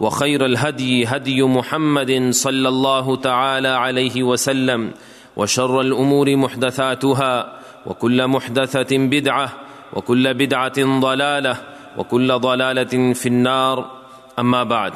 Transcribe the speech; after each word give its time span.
وخير 0.00 0.46
الهدي 0.46 1.06
هدي 1.06 1.42
محمد 1.42 2.30
صلى 2.30 2.68
الله 2.68 3.16
تعالى 3.16 3.68
عليه 3.68 4.22
وسلم 4.22 4.92
وشر 5.36 5.80
الأمور 5.80 6.36
محدثاتها 6.36 7.58
وكل 7.86 8.28
محدثة 8.28 8.98
بدعة 8.98 9.48
وكل 9.92 10.34
بدعة 10.34 11.00
ضلالة 11.00 11.56
وكل 11.98 12.38
ضلالة 12.38 13.12
في 13.12 13.26
النار. 13.26 14.02
أما 14.38 14.64
بعد 14.64 14.92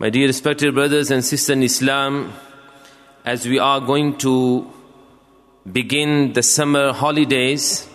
My 0.00 0.10
dear 0.10 0.28
respected 0.28 0.74
brothers 0.74 1.10
and 1.10 1.24
sisters 1.24 1.56
in 1.56 1.62
Islam, 1.64 2.32
as 3.24 3.48
we 3.48 3.58
are 3.58 3.80
going 3.80 4.16
to 4.18 4.64
begin 5.72 6.32
the 6.34 6.42
summer 6.42 6.92
holidays, 6.92 7.88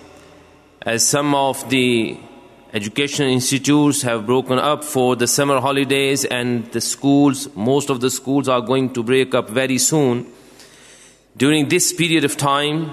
as 0.81 1.07
some 1.07 1.33
of 1.33 1.69
the 1.69 2.17
educational 2.73 3.29
institutes 3.29 4.01
have 4.01 4.25
broken 4.25 4.57
up 4.57 4.83
for 4.83 5.15
the 5.15 5.27
summer 5.27 5.61
holidays 5.61 6.25
and 6.25 6.65
the 6.71 6.81
schools, 6.81 7.47
most 7.55 7.91
of 7.91 8.01
the 8.01 8.09
schools 8.09 8.49
are 8.49 8.61
going 8.61 8.91
to 8.93 9.03
break 9.03 9.35
up 9.35 9.47
very 9.47 9.77
soon. 9.77 10.25
During 11.37 11.69
this 11.69 11.93
period 11.93 12.25
of 12.25 12.35
time, 12.35 12.91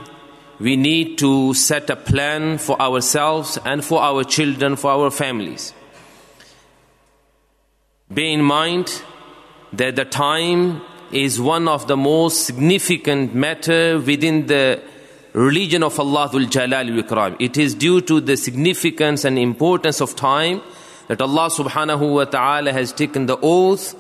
we 0.59 0.77
need 0.77 1.17
to 1.19 1.55
set 1.55 1.89
a 1.89 1.97
plan 1.97 2.59
for 2.59 2.81
ourselves 2.81 3.59
and 3.65 3.83
for 3.83 4.03
our 4.03 4.23
children, 4.23 4.77
for 4.77 4.91
our 4.91 5.11
families. 5.11 5.73
Bear 8.11 8.27
in 8.27 8.43
mind 8.43 9.03
that 9.73 9.97
the 9.97 10.05
time 10.05 10.83
is 11.11 11.41
one 11.41 11.69
of 11.69 11.87
the 11.87 11.97
most 11.97 12.45
significant 12.45 13.35
matter 13.35 13.99
within 13.99 14.47
the 14.47 14.83
religion 15.33 15.83
of 15.83 15.99
Allah 15.99 16.29
Jalal 16.49 16.87
Ikram. 16.87 17.37
It 17.39 17.57
is 17.57 17.75
due 17.75 18.01
to 18.03 18.21
the 18.21 18.37
significance 18.37 19.25
and 19.25 19.39
importance 19.39 20.01
of 20.01 20.17
time 20.17 20.61
that 21.09 21.21
Allah 21.21 21.51
subhanahu 21.51 22.15
wa 22.15 22.25
ta'ala 22.25 22.73
has 22.73 22.93
taken 22.93 23.27
the 23.27 23.39
oath 23.43 23.95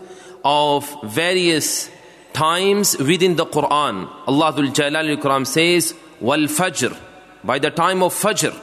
of 0.44 0.96
various 1.04 1.90
times 2.32 2.96
within 2.98 3.36
the 3.36 3.46
Quran. 3.46 4.10
Allah 4.26 4.72
Jalal 4.72 5.16
Ikram 5.16 5.46
says, 5.46 5.94
Wal 6.20 6.46
Fajr, 6.46 6.96
by 7.44 7.58
the 7.58 7.70
time 7.70 8.02
of 8.02 8.12
Fajr, 8.12 8.54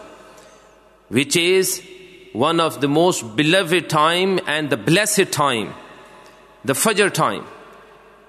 which 1.10 1.36
is 1.36 1.82
one 2.34 2.60
of 2.60 2.82
the 2.82 2.88
most 2.88 3.36
beloved 3.36 3.90
time 3.90 4.40
and 4.46 4.70
the 4.70 4.78
blessed 4.78 5.32
time, 5.32 5.74
the 6.66 6.74
Fajr 6.74 7.14
time. 7.14 7.46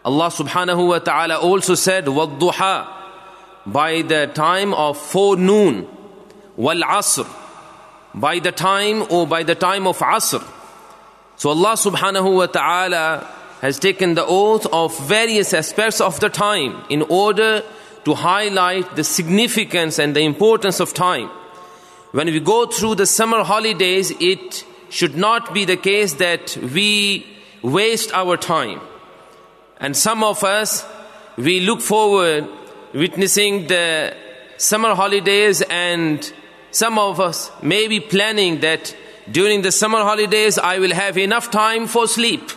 Allah 0.04 0.30
subhanahu 0.30 0.88
wa 0.88 0.98
ta'ala 1.00 1.38
also 1.38 1.74
said, 1.74 2.06
Wadduha, 2.06 2.97
by 3.72 4.02
the 4.02 4.26
time 4.34 4.72
of 4.74 4.96
forenoon, 4.98 5.86
wal 6.56 6.80
asr, 6.80 7.28
by 8.14 8.38
the 8.38 8.52
time 8.52 9.04
or 9.10 9.26
by 9.26 9.42
the 9.42 9.54
time 9.54 9.86
of 9.86 9.98
asr. 9.98 10.42
So 11.36 11.50
Allah 11.50 11.74
subhanahu 11.74 12.34
wa 12.34 12.46
ta'ala 12.46 13.26
has 13.60 13.78
taken 13.78 14.14
the 14.14 14.24
oath 14.24 14.66
of 14.72 14.98
various 15.06 15.52
aspects 15.52 16.00
of 16.00 16.18
the 16.20 16.28
time 16.28 16.82
in 16.88 17.02
order 17.02 17.62
to 18.04 18.14
highlight 18.14 18.96
the 18.96 19.04
significance 19.04 19.98
and 19.98 20.16
the 20.16 20.22
importance 20.22 20.80
of 20.80 20.94
time. 20.94 21.28
When 22.12 22.26
we 22.28 22.40
go 22.40 22.66
through 22.66 22.94
the 22.94 23.06
summer 23.06 23.44
holidays, 23.44 24.12
it 24.18 24.64
should 24.88 25.16
not 25.16 25.52
be 25.52 25.66
the 25.66 25.76
case 25.76 26.14
that 26.14 26.56
we 26.56 27.26
waste 27.62 28.12
our 28.14 28.36
time. 28.36 28.80
And 29.78 29.94
some 29.96 30.24
of 30.24 30.42
us, 30.42 30.86
we 31.36 31.60
look 31.60 31.82
forward 31.82 32.48
witnessing 32.94 33.66
the 33.66 34.14
summer 34.56 34.94
holidays 34.94 35.62
and 35.62 36.32
some 36.70 36.98
of 36.98 37.20
us 37.20 37.50
may 37.62 37.88
be 37.88 38.00
planning 38.00 38.60
that 38.60 38.94
during 39.30 39.62
the 39.62 39.72
summer 39.72 39.98
holidays 39.98 40.58
I 40.58 40.78
will 40.78 40.92
have 40.92 41.18
enough 41.18 41.50
time 41.50 41.86
for 41.86 42.06
sleep. 42.06 42.50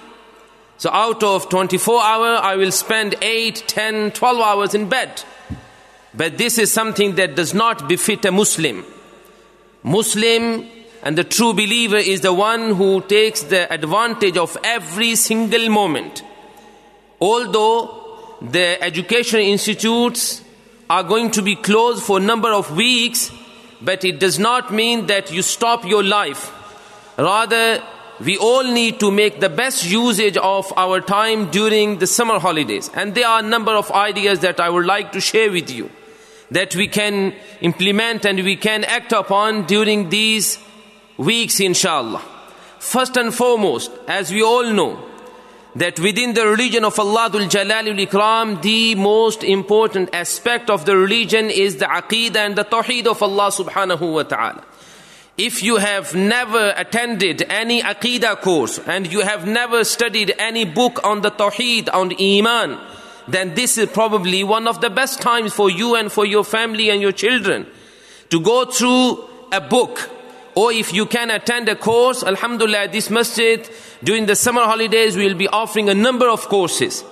So 0.78 0.90
out 0.92 1.24
of 1.24 1.50
24 1.50 2.02
hours 2.02 2.40
I 2.42 2.56
will 2.56 2.72
spend 2.72 3.16
8, 3.22 3.64
10, 3.68 4.12
12 4.12 4.40
hours 4.40 4.74
in 4.74 4.90
bed. 4.90 5.24
But 6.14 6.38
this 6.38 6.58
is 6.58 6.72
something 6.72 7.16
that 7.16 7.36
does 7.36 7.53
not 7.53 7.88
befit 7.88 8.25
a 8.25 8.31
Muslim. 8.31 8.84
Muslim 9.84 10.68
and 11.03 11.18
the 11.18 11.24
true 11.24 11.53
believer 11.53 11.98
is 11.98 12.22
the 12.22 12.34
one 12.34 12.75
who 12.75 13.02
takes 13.02 13.44
the 13.44 13.72
advantage 13.72 14.38
of 14.38 14.58
every 14.63 15.16
single 15.16 15.69
moment. 15.69 16.24
Although 17.19 18.00
the 18.41 18.81
education 18.81 19.40
institutes 19.40 20.44
are 20.90 21.03
going 21.03 21.31
to 21.31 21.41
be 21.41 21.56
closed 21.56 22.03
for 22.03 22.18
a 22.18 22.22
number 22.22 22.52
of 22.52 22.75
weeks, 22.75 23.31
but 23.81 24.03
it 24.03 24.19
does 24.19 24.40
not 24.40 24.74
mean 24.74 25.06
that 25.07 25.31
you 25.31 25.41
stop 25.41 25.85
your 25.85 26.03
life. 26.03 26.51
Rather, 27.18 27.81
we 28.19 28.38
all 28.38 28.63
need 28.63 29.00
to 29.00 29.12
make 29.12 29.40
the 29.40 29.50
best 29.50 29.90
usage 29.90 30.38
of 30.38 30.72
our 30.75 31.01
time 31.01 31.50
during 31.50 32.00
the 32.00 32.07
summer 32.07 32.40
holidays. 32.40 32.90
And 32.94 33.16
there 33.16 33.28
are 33.28 33.40
a 33.40 33.47
number 33.47 33.72
of 33.72 33.91
ideas 33.91 34.40
that 34.40 34.59
I 34.59 34.69
would 34.69 34.85
like 34.85 35.12
to 35.13 35.22
share 35.22 35.51
with 35.51 35.69
you 35.72 35.90
that 36.51 36.75
we 36.75 36.88
can 36.88 37.34
implement 37.62 38.25
and 38.25 38.44
we 38.44 38.56
can 38.56 38.84
act 38.84 39.13
upon 39.13 39.66
during 39.66 40.09
these 40.09 40.59
weeks, 41.18 41.59
inshallah. 41.59 42.22
First 42.80 43.16
and 43.18 43.34
foremost, 43.34 43.91
as 44.07 44.31
we 44.31 44.44
all 44.44 44.66
know, 44.66 45.10
that 45.75 45.99
within 45.99 46.33
the 46.33 46.45
religion 46.45 46.83
of 46.83 46.99
Allah 46.99 47.29
Jalalul 47.29 48.05
Ikram, 48.05 48.61
the 48.61 48.95
most 48.95 49.43
important 49.43 50.13
aspect 50.13 50.69
of 50.69 50.85
the 50.85 50.97
religion 50.97 51.49
is 51.49 51.77
the 51.77 51.85
aqidah 51.85 52.35
and 52.35 52.56
the 52.56 52.65
tawheed 52.65 53.07
of 53.07 53.21
Allah 53.23 53.51
subhanahu 53.51 54.13
wa 54.13 54.23
ta'ala. 54.23 54.63
If 55.38 55.63
you 55.63 55.77
have 55.77 56.13
never 56.13 56.73
attended 56.75 57.44
any 57.44 57.81
aqidah 57.81 58.41
course 58.41 58.79
and 58.79 59.12
you 59.12 59.21
have 59.21 59.47
never 59.47 59.83
studied 59.83 60.35
any 60.38 60.65
book 60.65 61.00
on 61.06 61.21
the 61.21 61.31
tawheed, 61.31 61.89
on 61.94 62.12
iman, 62.19 62.77
then 63.27 63.56
this 63.56 63.77
is 63.77 63.89
probably 63.89 64.44
one 64.44 64.67
of 64.67 64.81
the 64.81 64.89
best 64.89 65.21
times 65.21 65.53
for 65.53 65.69
you 65.69 65.95
and 65.95 66.12
for 66.12 66.25
your 66.25 66.44
family 66.44 66.89
and 66.89 67.01
your 67.01 67.13
children 67.13 67.65
to 68.29 68.41
go 68.41 68.65
through 68.65 69.24
a 69.51 69.62
book. 69.62 70.09
Or 70.62 70.72
if 70.72 70.94
you 70.94 71.08
can 71.08 71.31
attend 71.31 71.69
a 71.69 71.75
course, 71.75 72.22
Alhamdulillah, 72.24 72.90
this 72.90 73.10
masjid, 73.10 73.68
during 74.04 74.28
the 74.28 74.36
summer 74.36 74.62
holidays, 74.62 75.18
we 75.18 75.25
will 75.25 75.34
be 75.34 75.48
offering 75.48 75.90
a 75.90 75.96
number 75.96 76.30
of 76.30 76.48
courses. 76.50 77.04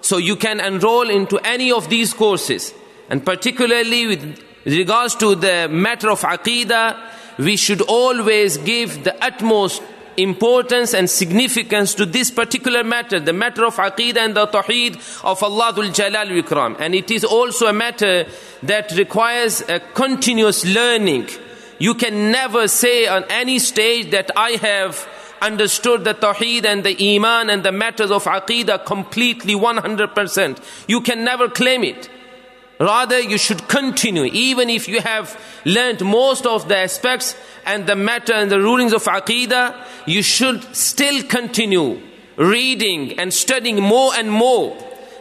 So 0.00 0.16
you 0.16 0.34
can 0.34 0.58
enroll 0.58 1.08
into 1.08 1.38
any 1.38 1.70
of 1.70 1.88
these 1.88 2.12
courses. 2.12 2.74
And 3.08 3.24
particularly 3.24 4.08
with 4.08 4.42
regards 4.64 5.14
to 5.22 5.36
the 5.36 5.68
matter 5.70 6.10
of 6.10 6.22
aqidah, 6.22 6.96
we 7.38 7.56
should 7.56 7.82
always 7.82 8.56
give 8.56 9.04
the 9.04 9.14
utmost 9.24 9.82
importance 10.16 10.92
and 10.92 11.08
significance 11.08 11.94
to 11.94 12.06
this 12.06 12.32
particular 12.32 12.82
matter, 12.82 13.20
the 13.20 13.32
matter 13.32 13.66
of 13.66 13.76
Aqidah 13.76 14.16
and 14.16 14.34
the 14.34 14.46
Tawheed 14.48 14.96
of 15.22 15.42
Allah 15.42 15.74
Jalal 15.92 16.42
Ikram. 16.42 16.80
And 16.80 16.94
it 16.94 17.10
is 17.10 17.22
also 17.22 17.66
a 17.66 17.72
matter 17.72 18.26
that 18.62 18.90
requires 18.96 19.60
a 19.68 19.78
continuous 19.78 20.64
learning. 20.64 21.28
You 21.78 21.94
can 21.94 22.30
never 22.30 22.68
say 22.68 23.06
on 23.06 23.24
any 23.28 23.58
stage 23.58 24.10
that 24.10 24.30
I 24.36 24.52
have 24.52 25.06
understood 25.42 26.04
the 26.04 26.14
Tawheed 26.14 26.64
and 26.64 26.84
the 26.84 27.14
Iman 27.14 27.50
and 27.50 27.62
the 27.62 27.72
matters 27.72 28.10
of 28.10 28.24
Aqidah 28.24 28.84
completely 28.86 29.54
100%. 29.54 30.58
You 30.88 31.00
can 31.00 31.24
never 31.24 31.48
claim 31.48 31.84
it. 31.84 32.08
Rather, 32.78 33.18
you 33.20 33.38
should 33.38 33.68
continue, 33.68 34.24
even 34.24 34.68
if 34.68 34.86
you 34.86 35.00
have 35.00 35.40
learned 35.64 36.02
most 36.02 36.44
of 36.44 36.68
the 36.68 36.76
aspects 36.76 37.34
and 37.64 37.86
the 37.86 37.96
matter 37.96 38.34
and 38.34 38.50
the 38.50 38.60
rulings 38.60 38.92
of 38.92 39.04
Aqidah, 39.04 39.74
you 40.06 40.22
should 40.22 40.62
still 40.76 41.22
continue 41.24 42.00
reading 42.36 43.18
and 43.18 43.32
studying 43.32 43.80
more 43.80 44.12
and 44.14 44.30
more. 44.30 44.76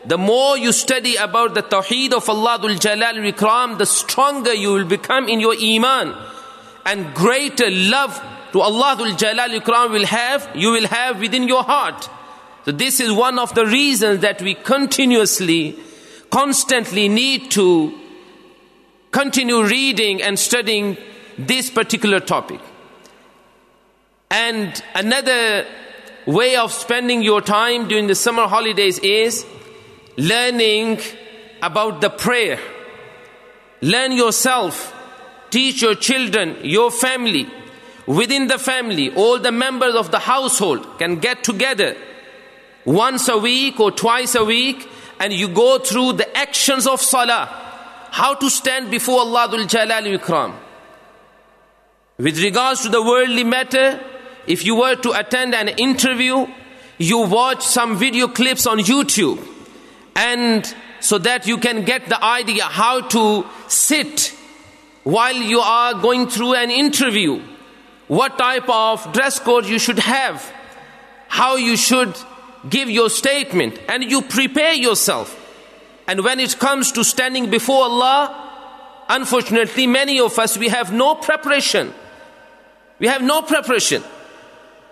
The 0.05 0.17
more 0.17 0.57
you 0.57 0.71
study 0.71 1.15
about 1.15 1.55
the 1.55 1.63
Tawheed 1.63 2.13
of 2.13 2.29
Allah 2.29 2.59
Jalal 2.77 3.77
the 3.77 3.85
stronger 3.85 4.53
you 4.53 4.73
will 4.73 4.85
become 4.85 5.27
in 5.29 5.39
your 5.39 5.55
Iman. 5.59 6.13
And 6.85 7.13
greater 7.13 7.69
love 7.69 8.21
to 8.51 8.61
Allah 8.61 8.95
Jalal 9.17 9.59
Ikram 9.59 9.91
will 9.91 10.05
have, 10.05 10.49
you 10.55 10.71
will 10.71 10.87
have 10.87 11.19
within 11.19 11.47
your 11.47 11.63
heart. 11.63 12.09
So 12.63 12.71
this 12.71 12.99
is 12.99 13.11
one 13.11 13.37
of 13.37 13.53
the 13.53 13.65
reasons 13.65 14.21
that 14.21 14.41
we 14.41 14.55
continuously 14.55 15.77
constantly 16.31 17.09
need 17.09 17.51
to 17.51 17.93
continue 19.11 19.63
reading 19.63 20.21
and 20.21 20.37
studying 20.37 20.97
this 21.37 21.69
particular 21.69 22.19
topic. 22.19 22.59
And 24.31 24.81
another 24.93 25.65
way 26.25 26.55
of 26.55 26.71
spending 26.71 27.21
your 27.21 27.41
time 27.41 27.87
during 27.87 28.07
the 28.07 28.15
summer 28.15 28.47
holidays 28.47 28.99
is 28.99 29.45
learning 30.17 30.99
about 31.61 32.01
the 32.01 32.09
prayer. 32.09 32.59
Learn 33.81 34.11
yourself, 34.13 34.94
teach 35.55 35.81
your 35.81 35.95
children, 35.95 36.57
your 36.63 36.91
family. 36.91 37.47
Within 38.05 38.47
the 38.47 38.57
family, 38.59 39.09
all 39.15 39.39
the 39.39 39.53
members 39.53 39.95
of 39.95 40.11
the 40.11 40.19
household 40.19 40.85
can 40.99 41.19
get 41.19 41.45
together 41.45 41.95
once 42.83 43.29
a 43.29 43.37
week 43.37 43.79
or 43.79 43.89
twice 43.89 44.35
a 44.35 44.43
week 44.43 44.85
and 45.21 45.31
you 45.31 45.47
go 45.47 45.79
through 45.79 46.11
the 46.11 46.37
actions 46.37 46.85
of 46.85 46.99
salah, 47.01 47.45
how 48.11 48.33
to 48.33 48.49
stand 48.49 48.91
before 48.91 49.21
Allah 49.21 49.47
Dhul 49.49 49.65
Jalal 49.65 50.03
Ikram. 50.17 50.53
With 52.17 52.37
regards 52.43 52.81
to 52.81 52.89
the 52.89 53.01
worldly 53.01 53.45
matter, 53.45 54.03
if 54.47 54.65
you 54.65 54.75
were 54.75 54.95
to 54.95 55.11
attend 55.17 55.55
an 55.55 55.69
interview, 55.69 56.47
you 56.97 57.19
watch 57.19 57.63
some 57.63 57.97
video 57.97 58.27
clips 58.27 58.67
on 58.67 58.79
YouTube 58.79 59.39
and 60.17 60.75
so 60.99 61.17
that 61.17 61.47
you 61.47 61.57
can 61.57 61.85
get 61.85 62.09
the 62.09 62.21
idea 62.21 62.63
how 62.63 62.99
to 63.07 63.45
sit 63.69 64.33
while 65.05 65.35
you 65.35 65.59
are 65.59 65.93
going 65.93 66.27
through 66.27 66.55
an 66.55 66.71
interview, 66.71 67.39
what 68.07 68.39
type 68.39 68.67
of 68.67 69.13
dress 69.13 69.37
code 69.37 69.67
you 69.67 69.77
should 69.77 69.99
have, 69.99 70.51
how 71.27 71.55
you 71.57 71.77
should 71.77 72.17
give 72.67 72.89
your 72.89 73.11
statement 73.11 73.79
and 73.87 74.03
you 74.03 74.23
prepare 74.23 74.73
yourself. 74.73 75.39
And 76.07 76.23
when 76.23 76.39
it 76.39 76.57
comes 76.57 76.91
to 76.93 77.03
standing 77.03 77.51
before 77.51 77.83
Allah, 77.83 79.05
unfortunately, 79.07 79.85
many 79.85 80.19
of 80.19 80.39
us, 80.39 80.57
we 80.57 80.69
have 80.69 80.91
no 80.91 81.13
preparation. 81.13 81.93
We 82.97 83.05
have 83.05 83.21
no 83.21 83.43
preparation. 83.43 84.03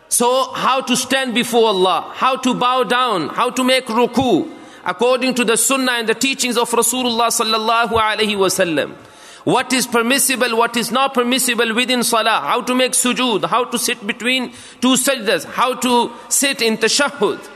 So, 0.09 0.51
how 0.54 0.81
to 0.81 0.95
stand 0.95 1.33
before 1.33 1.69
Allah, 1.69 2.12
how 2.13 2.38
to 2.38 2.54
bow 2.54 2.83
down, 2.83 3.30
how 3.30 3.50
to 3.50 3.63
make 3.63 3.88
ruku, 3.88 4.48
according 4.86 5.33
to 5.36 5.44
the 5.44 5.57
sunnah 5.57 5.94
and 5.94 6.07
the 6.07 6.13
teachings 6.13 6.56
of 6.56 6.69
Rasulullah 6.69 7.30
sallallahu 7.30 7.89
alaihi 7.89 8.38
wasallam. 8.38 8.95
What 9.44 9.74
is 9.74 9.88
permissible, 9.88 10.56
what 10.56 10.78
is 10.78 10.92
not 10.92 11.13
permissible 11.13 11.75
within 11.75 12.04
salah, 12.04 12.40
how 12.42 12.62
to 12.62 12.74
make 12.74 12.94
sujood, 12.94 13.45
how 13.45 13.66
to 13.66 13.78
sit 13.78 14.06
between 14.07 14.54
two 14.80 14.95
sajdas, 14.95 15.44
how 15.45 15.75
to 15.75 16.13
sit 16.30 16.62
in 16.62 16.78
tashahhud. 16.78 17.50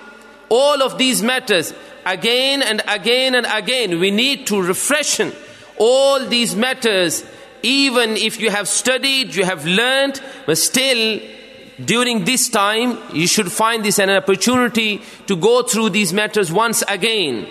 All 0.49 0.81
of 0.83 0.97
these 0.97 1.23
matters, 1.23 1.73
again 2.05 2.61
and 2.61 2.81
again 2.87 3.35
and 3.35 3.47
again, 3.49 3.99
we 3.99 4.11
need 4.11 4.47
to 4.47 4.55
refreshen 4.55 5.33
all 5.77 6.25
these 6.25 6.55
matters, 6.55 7.23
even 7.63 8.17
if 8.17 8.39
you 8.39 8.49
have 8.49 8.67
studied, 8.67 9.35
you 9.35 9.45
have 9.45 9.65
learned, 9.65 10.21
but 10.45 10.57
still, 10.57 11.21
during 11.83 12.25
this 12.25 12.49
time, 12.49 12.97
you 13.13 13.27
should 13.27 13.51
find 13.51 13.85
this 13.85 13.99
an 13.99 14.09
opportunity 14.09 15.01
to 15.27 15.35
go 15.35 15.61
through 15.61 15.91
these 15.91 16.11
matters 16.11 16.51
once 16.51 16.83
again. 16.87 17.47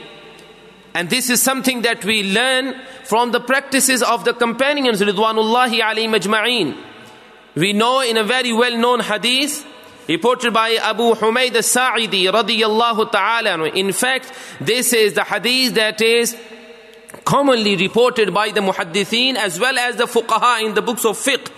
And 0.97 1.11
this 1.11 1.29
is 1.29 1.43
something 1.43 1.83
that 1.83 2.07
we 2.07 2.23
learn 2.33 2.75
from 3.05 3.31
the 3.31 3.39
practices 3.39 4.03
of 4.03 4.25
the 4.25 4.33
companions, 4.33 5.03
Ridwanullahi 5.03 5.83
alayhi 5.83 6.09
majma'een. 6.09 6.75
We 7.55 7.75
know 7.75 8.01
in 8.01 8.17
a 8.17 8.25
very 8.25 8.51
well 8.55 8.75
known 8.79 9.01
hadith, 9.01 9.67
reported 10.09 10.55
by 10.55 10.77
Abu 10.77 11.13
Humayd 11.15 11.55
al-Sa'idi 11.55 12.25
radiyallahu 12.25 13.13
ta'ala. 13.13 13.67
In 13.75 13.93
fact, 13.93 14.33
this 14.59 14.95
is 14.95 15.13
the 15.13 15.25
hadith 15.25 15.75
that 15.75 16.01
is 16.01 16.35
commonly 17.27 17.77
reported 17.77 18.33
by 18.33 18.51
the 18.51 18.61
muhaddithin 18.61 19.35
as 19.35 19.61
well 19.61 19.79
as 19.79 19.97
the 19.97 20.07
fuqaha 20.07 20.65
in 20.65 20.73
the 20.73 20.81
books 20.81 21.05
of 21.05 21.19
fiqh. 21.19 21.51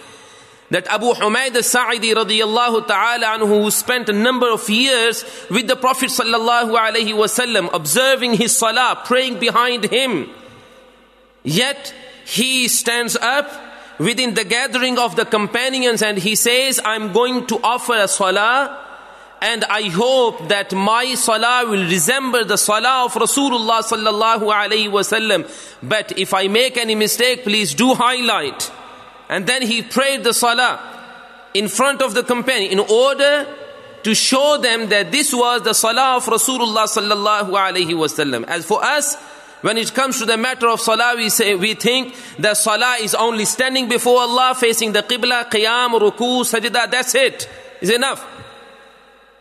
That 0.71 0.87
Abu 0.89 1.15
Humayd 1.15 1.57
al-Sa'idi 1.57 2.15
radiyallahu 2.15 2.87
ta'ala 2.87 3.39
anhu 3.39 3.63
who 3.63 3.71
spent 3.71 4.09
a 4.11 4.13
number 4.13 4.51
of 4.51 4.69
years 4.69 5.25
with 5.51 5.67
the 5.67 5.77
Prophet 5.77 6.11
sallallahu 6.11 6.77
alayhi 6.77 7.15
wasallam 7.15 7.73
observing 7.73 8.35
his 8.35 8.55
salah, 8.55 9.01
praying 9.05 9.39
behind 9.39 9.85
him. 9.85 10.29
Yet 11.43 11.95
he 12.27 12.69
stands 12.69 13.17
up 13.17 13.51
within 13.99 14.35
the 14.35 14.45
gathering 14.45 14.99
of 14.99 15.17
the 15.17 15.25
companions 15.25 16.03
and 16.03 16.19
he 16.19 16.35
says, 16.35 16.81
I'm 16.85 17.13
going 17.13 17.47
to 17.47 17.59
offer 17.63 17.95
a 17.95 18.09
salah 18.09 18.85
and 19.41 19.65
I 19.65 19.83
hope 19.89 20.49
that 20.49 20.73
my 20.73 21.15
salah 21.15 21.65
will 21.69 21.85
resemble 21.85 22.45
the 22.45 22.59
salah 22.59 23.05
of 23.05 23.15
Rasulullah 23.15 23.83
sallallahu 23.83 24.53
alayhi 24.53 24.91
wasallam. 24.91 25.49
But 25.83 26.19
if 26.19 26.35
I 26.35 26.49
make 26.49 26.77
any 26.77 26.95
mistake, 26.95 27.45
please 27.45 27.75
do 27.75 27.95
highlight. 27.95 28.71
And 29.29 29.47
then 29.47 29.63
he 29.63 29.83
prayed 29.83 30.25
the 30.25 30.33
salah 30.33 30.81
in 31.55 31.69
front 31.69 32.03
of 32.03 32.15
the 32.15 32.23
companion 32.23 32.73
in 32.73 32.81
order 32.81 33.47
to 34.03 34.15
show 34.15 34.59
them 34.59 34.89
that 34.89 35.13
this 35.13 35.35
was 35.35 35.63
the 35.63 35.75
salah 35.75 36.17
of 36.17 36.25
Rasulullah 36.27 36.87
sallallahu 36.87 37.51
alayhi 37.51 37.89
wasallam. 37.89 38.45
As 38.45 38.65
for 38.65 38.83
us, 38.83 39.17
when 39.61 39.77
it 39.77 39.93
comes 39.93 40.19
to 40.19 40.25
the 40.25 40.37
matter 40.37 40.69
of 40.69 40.81
salah, 40.81 41.15
we 41.17 41.29
say 41.29 41.55
we 41.55 41.75
think 41.75 42.15
that 42.39 42.57
salah 42.57 42.97
is 43.01 43.15
only 43.15 43.45
standing 43.45 43.89
before 43.89 44.21
Allah, 44.21 44.55
facing 44.57 44.93
the 44.93 45.03
qibla, 45.03 45.51
qiyam, 45.51 45.99
ruku, 45.99 46.45
sajda. 46.45 46.91
That's 46.91 47.15
it. 47.15 47.49
Is 47.81 47.91
enough. 47.91 48.25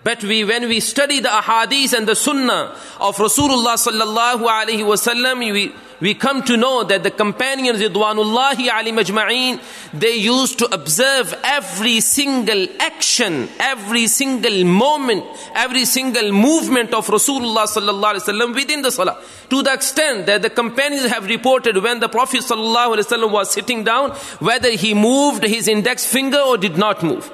But 0.03 0.23
we, 0.23 0.43
when 0.43 0.69
we 0.69 0.79
study 0.79 1.19
the 1.19 1.29
ahadith 1.29 1.93
and 1.93 2.07
the 2.07 2.15
sunnah 2.15 2.75
of 2.99 3.17
Rasulullah 3.17 3.75
sallallahu 3.75 4.47
alaihi 4.47 4.85
wasallam, 4.85 5.39
we 5.51 5.73
we 5.99 6.13
come 6.13 6.43
to 6.43 6.57
know 6.57 6.83
that 6.83 7.01
the 7.01 7.09
companions 7.09 7.79
Ridwanullahi 7.79 8.69
Ali 8.71 8.91
Majma'een, 8.91 9.59
they 9.93 10.15
used 10.15 10.59
to 10.59 10.71
observe 10.71 11.33
every 11.43 12.01
single 12.01 12.67
action, 12.79 13.49
every 13.59 14.05
single 14.07 14.63
moment, 14.63 15.25
every 15.55 15.85
single 15.85 16.31
movement 16.31 16.93
of 16.93 17.07
Rasulullah 17.07 17.65
Sallallahu 17.65 18.13
Alaihi 18.13 18.25
Wasallam 18.29 18.53
within 18.53 18.83
the 18.83 18.91
Salah. 18.91 19.19
To 19.49 19.63
the 19.63 19.73
extent 19.73 20.27
that 20.27 20.43
the 20.43 20.51
companions 20.51 21.09
have 21.09 21.25
reported 21.25 21.77
when 21.81 21.99
the 21.99 22.09
Prophet 22.09 22.41
Sallallahu 22.41 22.97
Alaihi 22.97 23.07
Wasallam 23.07 23.31
was 23.31 23.51
sitting 23.51 23.83
down, 23.83 24.11
whether 24.37 24.69
he 24.69 24.93
moved 24.93 25.43
his 25.43 25.67
index 25.67 26.05
finger 26.05 26.39
or 26.39 26.57
did 26.57 26.77
not 26.77 27.01
move. 27.01 27.31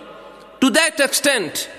To 0.61 0.69
that 0.69 1.01
extent, 1.01 1.69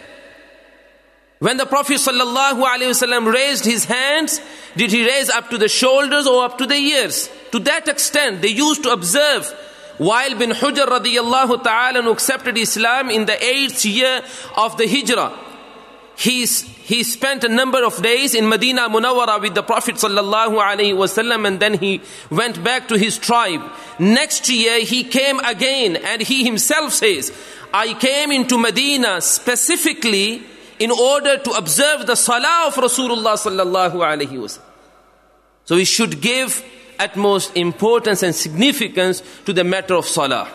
when 1.41 1.57
the 1.57 1.67
Prophet 1.67 1.97
ﷺ 1.97 3.33
raised 3.33 3.64
his 3.64 3.85
hands, 3.85 4.41
did 4.76 4.91
he 4.91 5.05
raise 5.05 5.29
up 5.31 5.50
to 5.50 5.59
the 5.59 5.69
shoulders 5.69 6.26
or 6.26 6.45
up 6.45 6.59
to 6.59 6.67
the 6.67 6.76
ears? 6.76 7.29
To 7.53 7.59
that 7.61 7.88
extent, 7.88 8.41
they 8.41 8.49
used 8.49 8.83
to 8.85 8.93
observe. 8.93 9.53
Wa'il 9.99 10.38
bin 10.38 10.50
Hujr 10.50 10.87
radiallahu 10.87 11.62
ta'ala 11.62 12.11
accepted 12.11 12.57
Islam 12.57 13.11
in 13.11 13.26
the 13.26 13.45
eighth 13.45 13.85
year 13.85 14.23
of 14.57 14.76
the 14.76 14.87
Hijrah, 14.87 15.38
he, 16.17 16.47
he 16.47 17.03
spent 17.03 17.45
a 17.45 17.49
number 17.49 17.85
of 17.85 18.00
days 18.03 18.35
in 18.35 18.49
Medina 18.49 18.88
Munawwara 18.88 19.41
with 19.41 19.55
the 19.55 19.62
Prophet 19.62 19.97
wasallam 19.97 21.47
and 21.47 21.59
then 21.61 21.75
he 21.75 22.00
went 22.31 22.62
back 22.62 22.88
to 22.88 22.97
his 22.97 23.19
tribe. 23.19 23.62
Next 23.99 24.49
year 24.49 24.81
he 24.81 25.05
came 25.05 25.41
again 25.41 25.97
and 25.97 26.23
he 26.23 26.45
himself 26.45 26.93
says, 26.93 27.33
I 27.73 27.95
came 27.95 28.31
into 28.31 28.59
Medina 28.59 29.21
specifically 29.21 30.45
in 30.78 30.90
order 30.90 31.38
to 31.38 31.50
observe 31.52 32.07
the 32.07 32.16
salah 32.16 32.66
of 32.66 32.75
Rasulullah 32.75 33.35
sallallahu 33.35 33.95
alaihi 33.95 34.28
wasallam. 34.28 34.62
So 35.64 35.76
we 35.76 35.85
should 35.85 36.21
give 36.21 36.64
utmost 36.99 37.57
importance 37.57 38.23
and 38.23 38.35
significance 38.35 39.23
to 39.47 39.52
the 39.52 39.64
matter 39.64 39.95
of 39.95 40.07
salah. 40.07 40.49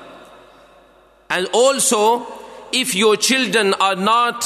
And 1.29 1.47
also, 1.53 2.25
if 2.71 2.95
your 2.95 3.15
children 3.15 3.73
are 3.75 3.95
not 3.95 4.45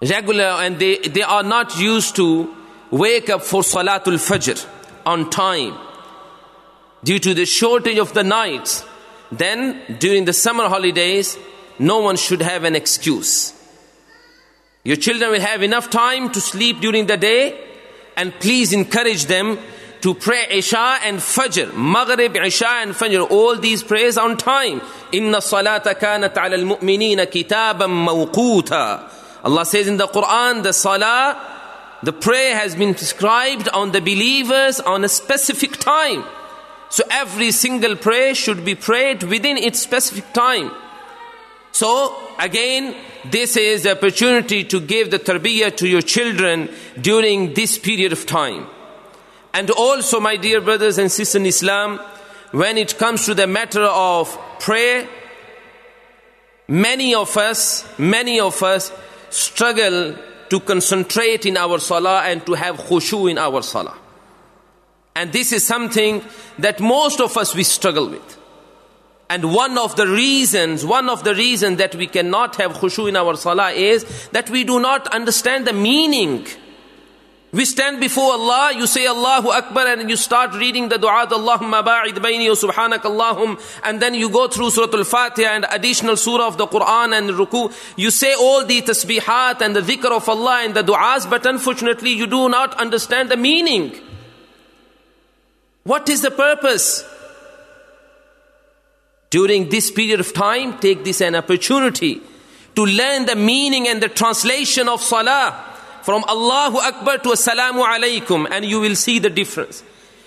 regular 0.00 0.44
and 0.44 0.78
they, 0.78 0.98
they 0.98 1.22
are 1.22 1.42
not 1.42 1.78
used 1.78 2.16
to 2.16 2.54
wake 2.90 3.28
up 3.30 3.42
for 3.42 3.62
Salatul 3.62 4.18
Fajr 4.18 4.66
on 5.04 5.30
time 5.30 5.76
due 7.04 7.18
to 7.18 7.34
the 7.34 7.46
shortage 7.46 7.98
of 7.98 8.14
the 8.14 8.24
nights, 8.24 8.84
then 9.30 9.80
during 9.98 10.24
the 10.24 10.32
summer 10.32 10.68
holidays, 10.68 11.36
no 11.78 12.00
one 12.00 12.16
should 12.16 12.42
have 12.42 12.64
an 12.64 12.74
excuse. 12.74 13.52
Your 14.84 14.96
children 14.96 15.32
will 15.32 15.40
have 15.40 15.62
enough 15.62 15.90
time 15.90 16.30
to 16.32 16.40
sleep 16.40 16.80
during 16.80 17.06
the 17.06 17.16
day, 17.16 17.58
and 18.16 18.32
please 18.40 18.72
encourage 18.72 19.26
them 19.26 19.58
to 20.00 20.14
pray 20.14 20.46
Isha 20.50 20.98
and 21.04 21.18
Fajr, 21.18 21.74
Maghrib, 21.74 22.36
Isha 22.36 22.68
and 22.68 22.92
Fajr, 22.92 23.30
all 23.30 23.56
these 23.56 23.82
prayers 23.82 24.16
on 24.16 24.36
time. 24.36 24.80
Inna 25.12 25.38
salata 25.38 25.94
kanat 25.98 26.36
ala 26.36 26.56
al-mu'minina 26.56 27.26
kitaban 27.26 28.06
mawquta. 28.06 29.10
Allah 29.44 29.64
says 29.66 29.88
in 29.88 29.96
the 29.96 30.06
Quran, 30.06 30.62
the 30.62 30.72
salah, 30.72 31.98
the 32.02 32.12
prayer 32.12 32.56
has 32.56 32.76
been 32.76 32.94
prescribed 32.94 33.68
on 33.70 33.90
the 33.90 34.00
believers 34.00 34.78
on 34.78 35.02
a 35.02 35.08
specific 35.08 35.72
time. 35.78 36.24
So 36.90 37.02
every 37.10 37.50
single 37.50 37.96
prayer 37.96 38.34
should 38.34 38.64
be 38.64 38.74
prayed 38.74 39.24
within 39.24 39.56
its 39.58 39.80
specific 39.80 40.32
time. 40.32 40.70
So 41.72 42.16
again, 42.38 42.94
this 43.24 43.56
is 43.56 43.82
the 43.82 43.92
opportunity 43.92 44.64
to 44.64 44.80
give 44.80 45.10
the 45.10 45.18
tarbiyah 45.18 45.76
to 45.76 45.88
your 45.88 46.02
children 46.02 46.68
during 47.00 47.54
this 47.54 47.78
period 47.78 48.12
of 48.12 48.26
time. 48.26 48.66
And 49.52 49.70
also, 49.70 50.20
my 50.20 50.36
dear 50.36 50.60
brothers 50.60 50.98
and 50.98 51.10
sisters 51.10 51.34
in 51.34 51.46
Islam, 51.46 51.98
when 52.52 52.78
it 52.78 52.98
comes 52.98 53.26
to 53.26 53.34
the 53.34 53.46
matter 53.46 53.82
of 53.82 54.38
prayer, 54.60 55.08
many 56.68 57.14
of 57.14 57.36
us, 57.36 57.84
many 57.98 58.40
of 58.40 58.62
us 58.62 58.92
struggle 59.30 60.16
to 60.48 60.60
concentrate 60.60 61.44
in 61.44 61.56
our 61.56 61.78
salah 61.78 62.22
and 62.22 62.44
to 62.46 62.54
have 62.54 62.76
khushu 62.76 63.30
in 63.30 63.38
our 63.38 63.62
salah. 63.62 63.96
And 65.14 65.32
this 65.32 65.52
is 65.52 65.66
something 65.66 66.22
that 66.58 66.80
most 66.80 67.20
of 67.20 67.36
us 67.36 67.54
we 67.54 67.64
struggle 67.64 68.08
with. 68.08 68.37
And 69.30 69.52
one 69.52 69.76
of 69.76 69.96
the 69.96 70.06
reasons, 70.06 70.84
one 70.84 71.08
of 71.08 71.22
the 71.22 71.34
reasons 71.34 71.78
that 71.78 71.94
we 71.94 72.06
cannot 72.06 72.56
have 72.56 72.72
khushu 72.72 73.08
in 73.08 73.16
our 73.16 73.36
salah 73.36 73.72
is 73.72 74.28
that 74.28 74.48
we 74.48 74.64
do 74.64 74.80
not 74.80 75.06
understand 75.08 75.66
the 75.66 75.72
meaning 75.72 76.46
we 77.50 77.64
stand 77.64 77.98
before 77.98 78.32
Allah, 78.32 78.72
you 78.76 78.86
say 78.86 79.06
Allahu 79.06 79.48
Akbar 79.48 79.86
and 79.86 80.10
you 80.10 80.16
start 80.16 80.52
reading 80.54 80.90
the 80.90 80.98
dua, 80.98 81.26
Allahumma 81.28 81.82
ba'id 81.82 82.12
bayni 82.16 82.46
wa 82.46 82.54
subhanak 82.54 82.98
Allahum, 82.98 83.58
and 83.84 84.02
then 84.02 84.12
you 84.12 84.28
go 84.28 84.48
through 84.48 84.68
Surah 84.68 84.92
Al-Fatiha 84.92 85.48
and 85.48 85.66
additional 85.70 86.18
surah 86.18 86.46
of 86.46 86.58
the 86.58 86.66
Quran 86.66 87.16
and 87.16 87.30
Ruku. 87.30 87.72
You 87.96 88.10
say 88.10 88.34
all 88.34 88.66
the 88.66 88.82
tasbihat 88.82 89.62
and 89.62 89.74
the 89.74 89.80
dhikr 89.80 90.10
of 90.14 90.28
Allah 90.28 90.60
and 90.62 90.74
the 90.74 90.82
du'as, 90.82 91.28
but 91.30 91.46
unfortunately 91.46 92.10
you 92.10 92.26
do 92.26 92.50
not 92.50 92.74
understand 92.78 93.30
the 93.30 93.38
meaning. 93.38 93.98
What 95.84 96.06
is 96.10 96.20
the 96.20 96.30
purpose? 96.30 97.02
During 99.30 99.68
this 99.68 99.90
period 99.90 100.20
of 100.20 100.32
time, 100.32 100.78
take 100.78 101.04
this 101.04 101.20
an 101.20 101.34
opportunity 101.34 102.20
to 102.74 102.86
learn 102.86 103.26
the 103.26 103.36
meaning 103.36 103.88
and 103.88 104.02
the 104.02 104.08
translation 104.08 104.88
of 104.88 105.02
salah 105.02 105.64
from 106.02 106.24
Allahu 106.28 106.78
Akbar 106.78 107.18
to 107.18 107.30
Assalamu 107.30 107.84
Alaikum 107.84 108.46
and 108.50 108.64
you 108.64 108.80
will 108.80 108.94
see 108.94 109.18
the 109.18 109.28
difference. 109.28 109.82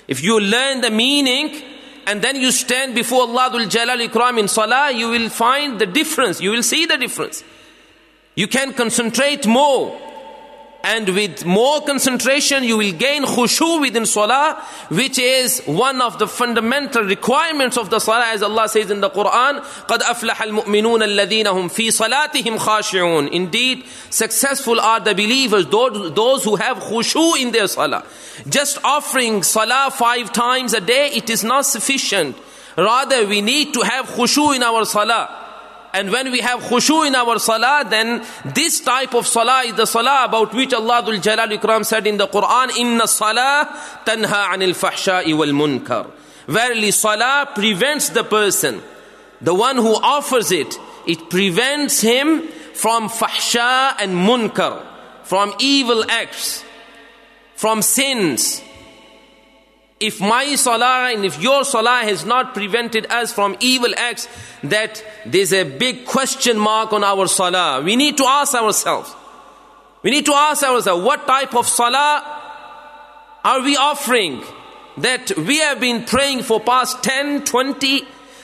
If 0.07 0.21
you 0.21 0.39
learn 0.39 0.81
the 0.81 0.91
meaning 0.91 1.61
and 2.05 2.21
then 2.21 2.35
you 2.35 2.51
stand 2.51 2.93
before 2.93 3.21
Allah 3.21 3.65
Jalal 3.67 3.97
Ikram 3.97 4.37
in 4.37 4.47
Salah, 4.47 4.91
you 4.91 5.09
will 5.09 5.29
find 5.29 5.79
the 5.79 5.85
difference. 5.85 6.41
You 6.41 6.51
will 6.51 6.63
see 6.63 6.85
the 6.85 6.97
difference. 6.97 7.43
You 8.35 8.47
can 8.47 8.73
concentrate 8.73 9.47
more 9.47 9.99
and 10.86 11.08
with 11.08 11.44
more 11.44 11.80
concentration 11.80 12.62
you 12.62 12.76
will 12.76 12.92
gain 12.92 13.24
khushu 13.24 13.80
within 13.80 14.06
salah 14.06 14.62
which 14.88 15.18
is 15.18 15.60
one 15.66 16.00
of 16.00 16.18
the 16.20 16.28
fundamental 16.28 17.02
requirements 17.02 17.76
of 17.76 17.90
the 17.90 17.98
salah 17.98 18.26
as 18.26 18.42
Allah 18.42 18.68
says 18.68 18.90
in 18.90 19.00
the 19.00 19.10
Quran 19.10 19.60
قَدْ 19.88 19.98
أَفْلَحَ 19.98 20.42
الْمُؤْمِنُونَ 20.50 21.02
الَّذِينَ 21.02 21.46
هُمْ 21.46 21.68
فِي 21.68 21.88
صَلَاتِهِمْ 21.88 22.58
خَاشِعُونَ 22.58 23.32
indeed 23.32 23.84
successful 24.10 24.78
are 24.78 25.00
the 25.00 25.14
believers 25.14 25.66
those, 25.66 26.12
those 26.14 26.44
who 26.44 26.54
have 26.54 26.78
khushu 26.78 27.36
in 27.40 27.50
their 27.50 27.66
salah 27.66 28.04
just 28.48 28.78
offering 28.84 29.42
salah 29.42 29.90
five 29.90 30.32
times 30.32 30.72
a 30.72 30.80
day 30.80 31.10
it 31.14 31.28
is 31.30 31.42
not 31.42 31.66
sufficient 31.66 32.36
rather 32.76 33.26
we 33.26 33.40
need 33.40 33.74
to 33.74 33.80
have 33.80 34.06
khushu 34.06 34.54
in 34.54 34.62
our 34.62 34.84
salah 34.84 35.39
and 35.93 36.11
when 36.11 36.31
we 36.31 36.39
have 36.39 36.61
khushu 36.61 37.05
in 37.05 37.15
our 37.15 37.37
salah, 37.39 37.83
then 37.87 38.25
this 38.45 38.79
type 38.79 39.13
of 39.13 39.27
salah 39.27 39.63
is 39.65 39.75
the 39.75 39.85
salah 39.85 40.25
about 40.25 40.53
which 40.53 40.73
Allah 40.73 41.03
Dhul 41.03 41.21
Jalal 41.21 41.49
Ikram 41.49 41.85
said 41.85 42.07
in 42.07 42.17
the 42.17 42.27
Quran, 42.27 42.77
Inna 42.77 43.07
salah 43.07 43.67
tanha 44.05 44.47
anil 44.53 44.73
fahsha'i 44.73 45.37
wal 45.37 45.47
munkar. 45.47 46.09
Verily 46.47 46.91
salah 46.91 47.49
prevents 47.53 48.09
the 48.09 48.23
person, 48.23 48.81
the 49.41 49.53
one 49.53 49.75
who 49.75 49.93
offers 49.95 50.51
it, 50.51 50.77
it 51.05 51.29
prevents 51.29 52.01
him 52.01 52.47
from 52.73 53.09
fahsha 53.09 53.95
and 53.99 54.13
munkar, 54.13 54.85
from 55.23 55.53
evil 55.59 56.09
acts, 56.09 56.63
from 57.55 57.81
sins 57.81 58.61
if 60.01 60.19
my 60.19 60.55
salah 60.55 61.11
and 61.13 61.23
if 61.23 61.41
your 61.41 61.63
salah 61.63 62.01
has 62.03 62.25
not 62.25 62.53
prevented 62.53 63.05
us 63.11 63.31
from 63.31 63.55
evil 63.59 63.93
acts, 63.95 64.27
that 64.63 65.03
there's 65.25 65.53
a 65.53 65.63
big 65.63 66.05
question 66.05 66.57
mark 66.57 66.91
on 66.93 67.03
our 67.03 67.27
salah. 67.27 67.81
We 67.81 67.95
need 67.95 68.17
to 68.17 68.25
ask 68.25 68.53
ourselves. 68.55 69.15
We 70.03 70.11
need 70.11 70.25
to 70.25 70.33
ask 70.33 70.63
ourselves, 70.63 71.05
what 71.05 71.27
type 71.27 71.55
of 71.55 71.67
salah 71.67 72.23
are 73.43 73.61
we 73.61 73.77
offering? 73.77 74.43
That 74.97 75.31
we 75.37 75.59
have 75.59 75.79
been 75.79 76.03
praying 76.05 76.43
for 76.43 76.59
past 76.59 77.03
10, 77.03 77.45
20, 77.45 78.01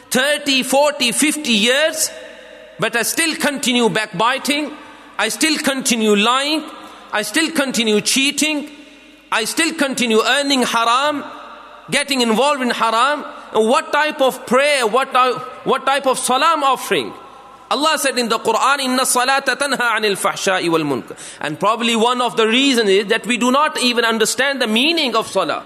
30, 0.10 0.64
40, 0.64 1.12
50 1.12 1.52
years, 1.52 2.10
but 2.80 2.96
I 2.96 3.02
still 3.02 3.36
continue 3.36 3.90
backbiting, 3.90 4.72
I 5.18 5.30
still 5.30 5.58
continue 5.58 6.16
lying, 6.16 6.64
I 7.12 7.24
still 7.24 7.52
continue 7.52 8.00
cheating, 8.02 8.70
I 9.32 9.44
still 9.44 9.74
continue 9.74 10.22
earning 10.22 10.62
haram, 10.62 11.24
getting 11.90 12.22
involved 12.22 12.62
in 12.62 12.70
haram, 12.70 13.24
what 13.54 13.92
type 13.92 14.22
of 14.22 14.46
prayer, 14.46 14.86
what, 14.86 15.08
what 15.66 15.86
type 15.86 16.06
of 16.06 16.20
salam 16.20 16.64
offering? 16.64 17.14
Allah 17.70 17.98
said 17.98 18.18
in 18.18 18.30
the 18.30 18.40
Quran, 18.40 18.80
Inna 18.80 19.04
salata 19.04 19.56
tanha 19.56 19.78
anil 19.78 20.16
fahsha'i 20.16 20.70
wal 20.70 20.82
munkar. 20.82 21.18
And 21.42 21.60
probably 21.60 21.96
one 21.96 22.22
of 22.22 22.38
the 22.38 22.48
reasons 22.48 22.90
is 22.90 23.08
that 23.08 23.26
we 23.26 23.38
do 23.38 23.52
not 23.52 23.82
even 23.82 24.06
understand 24.06 24.62
the 24.62 24.68
meaning 24.68 25.16
of 25.16 25.28
salah. 25.28 25.66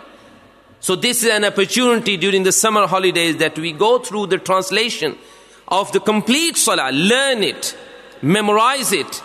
So 0.80 0.96
this 0.96 1.24
is 1.24 1.30
an 1.30 1.46
opportunity 1.46 2.18
during 2.18 2.42
the 2.42 2.52
summer 2.52 2.88
holidays 2.88 3.38
that 3.38 3.58
we 3.58 3.72
go 3.72 4.00
through 4.00 4.28
the 4.28 4.40
translation 4.40 5.16
of 5.68 5.92
the 5.92 6.00
complete 6.00 6.58
salah, 6.58 6.92
learn 6.92 7.44
it, 7.44 7.78
memorize 8.24 8.92
it, 8.92 9.22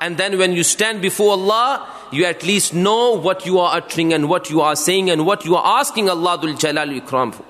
and 0.00 0.16
then 0.16 0.38
when 0.38 0.52
you 0.52 0.62
stand 0.62 1.02
before 1.02 1.32
Allah, 1.32 1.88
you 2.12 2.24
at 2.24 2.42
least 2.42 2.74
know 2.74 3.18
what 3.18 3.46
you 3.46 3.58
are 3.58 3.76
uttering 3.76 4.12
and 4.12 4.28
what 4.28 4.50
you 4.50 4.60
are 4.60 4.76
saying 4.76 5.10
and 5.10 5.26
what 5.26 5.44
you 5.44 5.56
are 5.56 5.80
asking 5.80 6.08
Allah 6.08 6.38
Dul 6.40 6.54
Jalal 6.54 6.88
Ikram 6.88 7.34
for. 7.34 7.44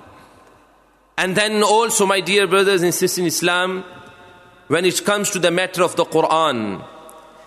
And 1.18 1.34
then 1.34 1.62
also, 1.62 2.04
my 2.04 2.20
dear 2.20 2.46
brothers 2.46 2.82
and 2.82 2.92
sisters 2.92 3.18
in 3.18 3.26
Islam, 3.26 3.84
when 4.68 4.84
it 4.84 5.04
comes 5.04 5.30
to 5.30 5.38
the 5.38 5.50
matter 5.50 5.82
of 5.82 5.96
the 5.96 6.04
Quran, 6.04 6.84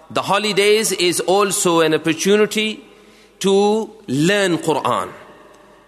the 0.09 0.23
holidays 0.23 0.91
is 0.91 1.19
also 1.19 1.81
an 1.81 1.93
opportunity 1.93 2.83
to 3.39 3.93
learn 4.07 4.57
Quran. 4.57 5.13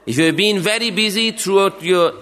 If 0.06 0.18
you 0.18 0.26
have 0.26 0.38
been 0.38 0.60
very 0.60 0.92
busy 0.92 1.32
throughout 1.32 1.82
your 1.82 2.14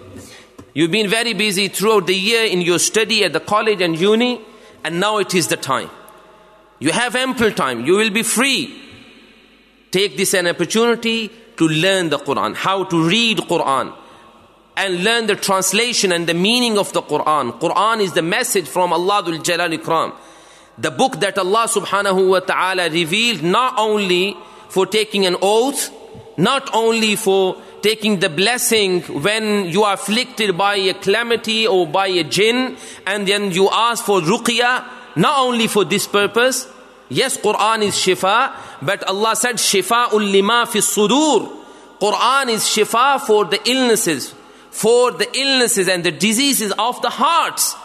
you've 0.74 0.92
been 0.92 1.10
very 1.10 1.34
busy 1.34 1.68
throughout 1.68 2.08
the 2.08 2.16
year 2.16 2.46
in 2.46 2.62
your 2.62 2.80
study 2.80 3.24
at 3.26 3.34
the 3.34 3.40
college 3.40 3.82
and 3.82 4.00
uni, 4.00 4.42
and 4.84 5.00
now 5.00 5.18
it 5.18 5.34
is 5.34 5.48
the 5.48 5.58
time. 5.58 5.90
You 6.80 6.92
have 6.92 7.16
ample 7.16 7.52
time, 7.52 7.86
you 7.86 7.98
will 7.98 8.12
be 8.12 8.24
free 8.24 8.89
Take 9.92 10.18
this 10.18 10.34
an 10.34 10.48
opportunity 10.48 11.30
to 11.58 11.68
learn 11.68 12.10
the 12.10 12.20
Quran, 12.20 12.56
how 12.56 12.84
to 12.86 13.08
read 13.08 13.38
Quran 13.40 13.94
and 14.78 15.04
learn 15.04 15.28
the 15.28 15.36
translation 15.36 16.12
and 16.12 16.26
the 16.26 16.34
meaning 16.34 16.78
of 16.78 16.94
the 16.94 17.02
Quran. 17.02 17.60
Quran 17.60 18.00
is 18.00 18.14
the 18.14 18.22
message 18.22 18.68
from 18.68 18.94
Allah 18.94 19.24
Jalal 19.44 19.70
Ikram. 19.72 20.16
The 20.78 20.92
book 20.92 21.20
that 21.20 21.38
Allah 21.38 21.68
subhanahu 21.68 22.30
wa 22.30 22.40
ta'ala 22.40 22.90
revealed 22.90 23.44
not 23.44 23.78
only 23.78 24.38
for 24.70 24.86
taking 24.86 25.26
an 25.26 25.36
oath, 25.42 25.92
not 26.38 26.70
only 26.74 27.18
for 27.18 27.62
taking 27.82 28.20
the 28.20 28.30
blessing 28.30 29.02
when 29.02 29.66
you 29.68 29.84
are 29.84 29.96
afflicted 29.96 30.58
by 30.58 30.76
a 30.76 30.94
calamity 30.94 31.68
or 31.68 31.86
by 31.86 32.08
a 32.08 32.24
jinn 32.24 32.78
and 33.06 33.28
then 33.28 33.52
you 33.52 33.70
ask 33.70 34.06
for 34.06 34.22
ruqya, 34.22 34.86
not 35.18 35.40
only 35.40 35.68
for 35.68 35.84
this 35.84 36.08
purpose, 36.08 36.68
Yes, 37.09 37.37
Quran 37.37 37.83
is 37.83 37.95
shifa, 37.95 38.53
but 38.81 39.03
Allah 39.05 39.37
said 39.37 39.57
shifa 39.57 40.13
lima 40.13 40.67
fi 40.67 40.79
sudur. 40.79 41.61
Quran 42.01 42.49
is 42.49 42.63
shifa 42.63 43.21
for 43.21 43.45
the 43.45 43.61
illnesses, 43.69 44.35
for 44.71 45.13
the 45.13 45.29
illnesses 45.39 45.87
and 45.89 46.03
the 46.03 46.11
diseases 46.11 46.73
of 46.79 47.01
the 47.03 47.11
hearts. 47.11 47.77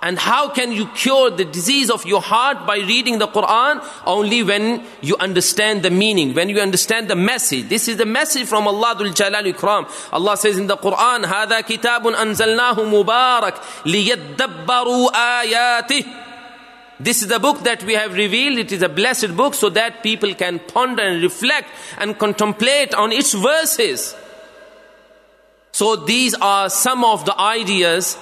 And 0.00 0.18
how 0.18 0.50
can 0.50 0.70
you 0.70 0.86
cure 0.88 1.30
the 1.30 1.46
disease 1.46 1.90
of 1.90 2.04
your 2.04 2.20
heart 2.20 2.66
by 2.66 2.76
reading 2.76 3.18
the 3.18 3.26
Quran? 3.26 3.82
Only 4.04 4.42
when 4.42 4.84
you 5.00 5.16
understand 5.16 5.82
the 5.82 5.90
meaning, 5.90 6.34
when 6.34 6.50
you 6.50 6.60
understand 6.60 7.08
the 7.08 7.16
message. 7.16 7.70
This 7.70 7.88
is 7.88 7.96
the 7.96 8.04
message 8.04 8.46
from 8.46 8.68
Allah 8.68 8.96
Dhul 8.98 9.14
Jalal 9.14 9.44
Ikram. 9.44 9.88
Allah 10.12 10.36
says 10.36 10.58
in 10.58 10.66
the 10.66 10.76
Quran, 10.76 11.24
هذا 11.24 11.60
كتاب 11.60 12.06
أنزلناه 12.06 12.84
مبارك 12.84 13.54
ليدبروا 13.86 15.10
آياته. 15.40 16.04
this 16.99 17.21
is 17.21 17.29
the 17.29 17.39
book 17.39 17.59
that 17.63 17.83
we 17.83 17.93
have 17.93 18.13
revealed. 18.13 18.57
It 18.57 18.73
is 18.73 18.81
a 18.81 18.89
blessed 18.89 19.37
book 19.37 19.53
so 19.53 19.69
that 19.69 20.03
people 20.03 20.33
can 20.35 20.59
ponder 20.59 21.01
and 21.01 21.23
reflect 21.23 21.69
and 21.97 22.17
contemplate 22.19 22.93
on 22.93 23.13
its 23.13 23.33
verses. 23.33 24.15
So 25.71 25.95
these 25.95 26.33
are 26.35 26.69
some 26.69 27.05
of 27.05 27.23
the 27.23 27.39
ideas 27.39 28.17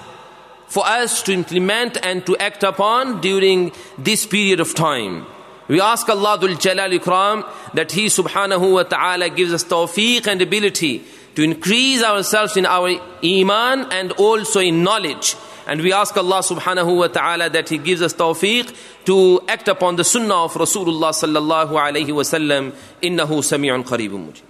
for 0.67 0.85
us 0.85 1.23
to 1.23 1.33
implement 1.33 1.97
and 2.05 2.23
to 2.27 2.37
act 2.37 2.61
upon 2.63 3.19
during 3.21 3.71
this 3.97 4.27
period 4.27 4.59
of 4.59 4.75
time. 4.75 5.25
We 5.67 5.81
ask 5.81 6.07
Allah 6.07 6.37
Dhul 6.39 6.59
Jalal 6.59 6.91
Ikram 6.91 7.73
that 7.73 7.91
He 7.91 8.05
subhanahu 8.05 8.73
wa 8.73 8.83
ta'ala 8.83 9.29
gives 9.29 9.53
us 9.53 9.63
tawfiq 9.63 10.27
and 10.27 10.41
ability 10.41 11.03
to 11.35 11.41
increase 11.43 12.03
ourselves 12.03 12.57
in 12.57 12.65
our 12.65 12.89
iman 13.23 13.91
and 13.91 14.11
also 14.13 14.59
in 14.59 14.83
knowledge. 14.83 15.35
And 15.67 15.81
we 15.81 15.91
ask 15.91 16.15
Allah 16.15 16.39
subhanahu 16.39 16.97
wa 16.97 17.07
ta'ala 17.07 17.49
that 17.49 17.67
He 17.67 17.77
gives 17.77 18.01
us 18.01 18.13
tawfiq 18.13 18.73
to 19.05 19.41
act 19.49 19.67
upon 19.67 19.97
the 19.97 20.03
sunnah 20.03 20.45
of 20.45 20.53
Rasulullah 20.53 21.11
sallallahu 21.11 21.71
alayhi 21.71 22.15
wa 22.15 22.23
sallam. 22.23 22.73
Innahu 23.01 23.43
sami'un 23.43 23.83
qareebun 23.83 24.27
mujib. 24.27 24.43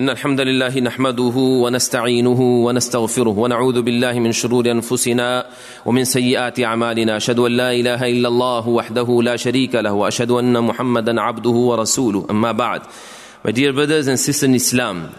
إن 0.00 0.10
الحمد 0.10 0.40
لله 0.40 0.80
نحمده 0.80 1.36
ونستعينه 1.36 2.40
ونستغفره 2.40 3.38
ونعوذ 3.38 3.82
بالله 3.82 4.12
من 4.18 4.32
شرور 4.32 4.70
أنفسنا 4.70 5.46
ومن 5.86 6.04
سيئات 6.04 6.60
أعمالنا 6.60 7.16
أشهد 7.16 7.38
أن 7.38 7.52
لا 7.52 7.72
إله 7.72 8.08
إلا 8.08 8.28
الله 8.28 8.68
وحده 8.68 9.22
لا 9.22 9.36
شريك 9.36 9.74
له 9.74 9.92
وأشهد 9.92 10.30
أن 10.30 10.64
محمدا 10.64 11.20
عبده 11.20 11.50
ورسوله 11.50 12.26
أما 12.30 12.52
بعد 12.52 12.82
My 13.44 13.52
dear 13.52 13.72
brothers 13.74 14.06
and 14.06 14.18
sisters 14.18 14.42
in 14.42 14.54
Islam 14.54 15.10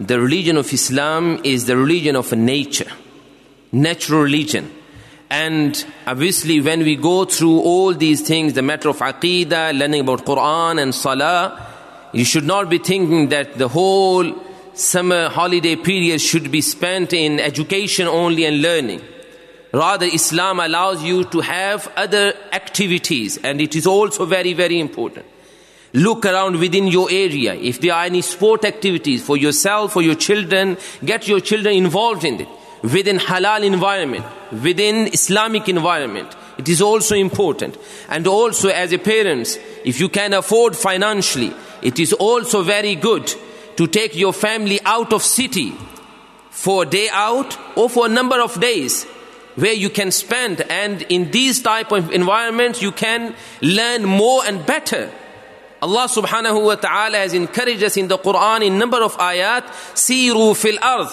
the 0.00 0.18
religion 0.18 0.56
of 0.56 0.72
Islam 0.72 1.40
is 1.44 1.66
the 1.66 1.76
religion 1.76 2.16
of 2.16 2.32
nature, 2.32 2.90
natural 3.72 4.22
religion. 4.22 4.70
And 5.30 5.84
obviously, 6.06 6.60
when 6.60 6.80
we 6.80 6.96
go 6.96 7.24
through 7.24 7.60
all 7.60 7.94
these 7.94 8.20
things, 8.20 8.52
the 8.52 8.62
matter 8.62 8.88
of 8.88 8.98
aqidah, 8.98 9.76
learning 9.78 10.00
about 10.00 10.24
Quran 10.24 10.80
and 10.82 10.94
Salah, 10.94 11.70
you 12.12 12.24
should 12.24 12.44
not 12.44 12.68
be 12.68 12.78
thinking 12.78 13.28
that 13.30 13.54
the 13.58 13.68
whole 13.68 14.34
summer 14.74 15.28
holiday 15.28 15.76
period 15.76 16.20
should 16.20 16.50
be 16.50 16.60
spent 16.60 17.12
in 17.12 17.40
education 17.40 18.06
only 18.06 18.44
and 18.44 18.62
learning. 18.62 19.00
Rather, 19.72 20.06
Islam 20.06 20.60
allows 20.60 21.02
you 21.02 21.24
to 21.24 21.40
have 21.40 21.90
other 21.96 22.34
activities, 22.52 23.38
and 23.38 23.60
it 23.60 23.74
is 23.74 23.86
also 23.86 24.24
very, 24.24 24.52
very 24.52 24.78
important. 24.78 25.26
Look 25.94 26.26
around 26.26 26.58
within 26.58 26.88
your 26.88 27.08
area. 27.08 27.54
If 27.54 27.80
there 27.80 27.94
are 27.94 28.04
any 28.04 28.20
sport 28.20 28.64
activities 28.64 29.24
for 29.24 29.36
yourself, 29.36 29.92
for 29.92 30.02
your 30.02 30.16
children, 30.16 30.76
get 31.04 31.28
your 31.28 31.38
children 31.38 31.76
involved 31.76 32.24
in 32.24 32.40
it. 32.40 32.48
Within 32.82 33.18
halal 33.18 33.64
environment, 33.64 34.26
within 34.50 35.06
Islamic 35.06 35.68
environment. 35.68 36.34
It 36.58 36.68
is 36.68 36.82
also 36.82 37.14
important. 37.14 37.78
And 38.08 38.26
also 38.26 38.70
as 38.70 38.92
a 38.92 38.98
parents, 38.98 39.56
if 39.84 40.00
you 40.00 40.08
can 40.08 40.34
afford 40.34 40.76
financially, 40.76 41.54
it 41.80 42.00
is 42.00 42.12
also 42.12 42.62
very 42.62 42.96
good 42.96 43.32
to 43.76 43.86
take 43.86 44.16
your 44.16 44.32
family 44.32 44.80
out 44.84 45.12
of 45.12 45.22
city 45.22 45.74
for 46.50 46.82
a 46.82 46.86
day 46.86 47.08
out 47.12 47.56
or 47.76 47.88
for 47.88 48.06
a 48.06 48.08
number 48.08 48.40
of 48.40 48.60
days 48.60 49.04
where 49.54 49.72
you 49.72 49.90
can 49.90 50.10
spend 50.10 50.60
and 50.62 51.02
in 51.02 51.30
these 51.30 51.62
type 51.62 51.92
of 51.92 52.10
environments 52.10 52.82
you 52.82 52.90
can 52.90 53.34
learn 53.62 54.04
more 54.04 54.44
and 54.44 54.66
better 54.66 55.10
Allah 55.84 56.08
subhanahu 56.08 56.64
wa 56.64 56.76
ta'ala 56.76 57.18
has 57.18 57.34
encouraged 57.34 57.82
us 57.82 57.98
in 57.98 58.08
the 58.08 58.16
Quran 58.16 58.64
in 58.66 58.78
number 58.78 59.02
of 59.02 59.14
ayat 59.18 59.68
siru 59.92 60.56
fil 60.56 60.78
ardh 60.78 61.12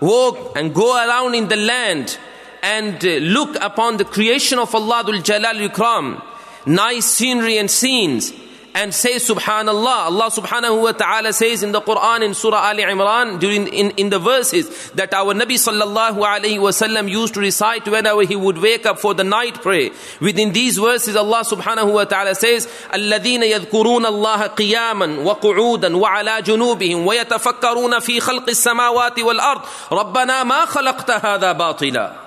walk 0.00 0.52
and 0.56 0.74
go 0.74 0.92
around 0.94 1.34
in 1.34 1.48
the 1.48 1.56
land 1.56 2.18
and 2.62 3.02
uh, 3.02 3.16
look 3.36 3.56
upon 3.62 3.96
the 3.96 4.04
creation 4.04 4.58
of 4.58 4.74
Allah 4.74 5.04
Jalal 5.22 5.56
Ikram 5.68 6.22
nice 6.66 7.06
scenery 7.06 7.56
and 7.56 7.70
scenes 7.70 8.32
and 8.74 8.92
say 8.92 9.14
subhanallah. 9.16 10.06
Allah 10.10 10.30
subhanahu 10.30 10.82
wa 10.82 10.92
ta'ala 10.92 11.32
says 11.32 11.62
in 11.62 11.70
the 11.70 11.80
quran 11.80 12.24
in 12.24 12.34
surah 12.34 12.70
ali 12.70 12.82
imran 12.82 13.38
during 13.38 13.68
in, 13.68 13.90
in 13.92 14.10
the 14.10 14.18
verses 14.18 14.90
that 14.92 15.14
our 15.14 15.32
nabi 15.32 15.54
sallallahu 15.54 16.18
alaihi 16.18 16.58
wasallam 16.58 17.08
used 17.08 17.34
to 17.34 17.40
recite 17.40 17.86
whenever 17.86 18.22
he 18.22 18.34
would 18.34 18.58
wake 18.58 18.84
up 18.84 18.98
for 18.98 19.14
the 19.14 19.22
night 19.22 19.62
prayer. 19.62 19.90
Within 20.20 20.52
these 20.52 20.76
verses 20.76 21.14
allah 21.14 21.44
subhanahu 21.44 21.92
wa 21.92 22.04
ta'ala 22.04 22.34
says 22.34 22.66
alladhina 22.90 23.48
yadhkuruna 23.48 24.06
allah 24.06 24.52
qiyaman 24.56 25.22
wa 25.22 25.36
qu'udan 25.36 26.00
wa 26.00 26.18
ala 26.18 26.42
junubihim 26.42 27.04
wa 27.04 27.14
yatafakkaruna 27.14 28.02
fi 28.02 28.18
khalqis 28.18 28.58
samawati 28.58 29.24
wal 29.24 29.40
ard. 29.40 29.62
Rabbana 29.90 30.44
ma 30.44 30.66
khalaqta 30.66 31.20
hadha 31.20 31.54
batila 31.54 32.23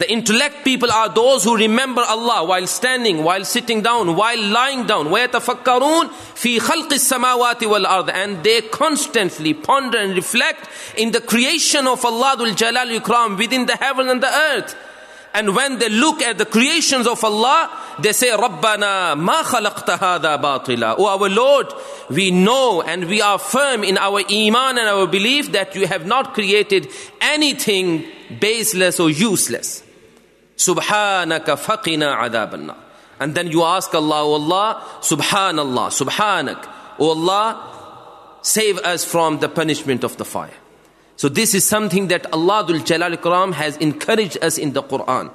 the 0.00 0.10
intellect 0.10 0.64
people 0.64 0.90
are 0.90 1.10
those 1.10 1.44
who 1.44 1.54
remember 1.58 2.00
Allah 2.00 2.42
while 2.46 2.66
standing, 2.66 3.22
while 3.22 3.44
sitting 3.44 3.82
down, 3.82 4.16
while 4.16 4.42
lying 4.42 4.86
down. 4.86 5.08
وَيَتَفَكَّرُونَ 5.08 6.08
فِي 6.08 6.58
خَلْقِ 6.58 6.88
السَّمَاوَاتِ 6.88 7.58
وَالْأَرْضِ 7.58 8.10
And 8.14 8.42
they 8.42 8.62
constantly 8.62 9.52
ponder 9.52 9.98
and 9.98 10.16
reflect 10.16 10.70
in 10.96 11.10
the 11.10 11.20
creation 11.20 11.86
of 11.86 12.02
Allah 12.02 12.34
Dhul 12.38 12.56
Jalal 12.56 12.98
Ikram 12.98 13.36
within 13.36 13.66
the 13.66 13.76
heaven 13.76 14.08
and 14.08 14.22
the 14.22 14.34
earth. 14.34 14.74
And 15.34 15.54
when 15.54 15.78
they 15.78 15.90
look 15.90 16.22
at 16.22 16.38
the 16.38 16.46
creations 16.46 17.06
of 17.06 17.22
Allah, 17.22 17.70
they 17.98 18.12
say, 18.12 18.30
رَبَّنَا 18.30 19.20
مَا 19.20 19.42
خَلَقْتَ 19.42 19.98
هَذَا 19.98 20.40
بَاطِلًا 20.40 20.94
Oh 20.96 21.08
our 21.08 21.28
Lord, 21.28 21.74
we 22.08 22.30
know 22.30 22.80
and 22.80 23.04
we 23.04 23.20
are 23.20 23.38
firm 23.38 23.84
in 23.84 23.98
our 23.98 24.22
iman 24.30 24.78
and 24.78 24.88
our 24.88 25.06
belief 25.06 25.52
that 25.52 25.74
you 25.74 25.86
have 25.86 26.06
not 26.06 26.32
created 26.32 26.88
anything 27.20 28.06
baseless 28.40 28.98
or 28.98 29.10
useless. 29.10 29.83
Subhanaka 30.57 31.57
faqina 31.57 32.17
adab 32.17 32.75
And 33.19 33.35
then 33.35 33.47
you 33.47 33.63
ask 33.63 33.93
Allah, 33.93 34.23
oh 34.23 34.33
Allah, 34.33 34.83
Subhanallah, 35.01 35.89
Subhanak. 35.91 36.69
Oh 36.99 37.09
Allah, 37.09 38.39
save 38.41 38.77
us 38.79 39.03
from 39.03 39.39
the 39.39 39.49
punishment 39.49 40.03
of 40.03 40.17
the 40.17 40.25
fire. 40.25 40.53
So 41.17 41.29
this 41.29 41.53
is 41.53 41.65
something 41.65 42.07
that 42.09 42.31
Allah 42.33 42.65
Dhul 42.67 42.85
Jalal 42.85 43.53
has 43.53 43.77
encouraged 43.77 44.37
us 44.43 44.57
in 44.57 44.73
the 44.73 44.83
Quran. 44.83 45.31